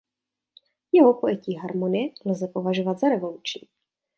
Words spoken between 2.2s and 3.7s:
lze považovat za revoluční.